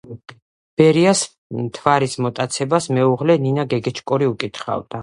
ბერიას 0.81 1.21
„მთვარის 1.65 2.17
მოტაცებას“ 2.27 2.91
მეუღლე, 2.99 3.39
ნინა 3.47 3.71
გეგეჭკორი 3.77 4.35
უკითხავდა. 4.37 4.99